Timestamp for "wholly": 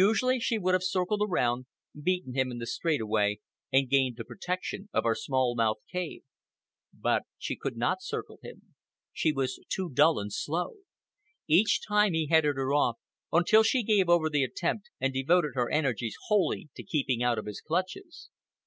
16.28-16.70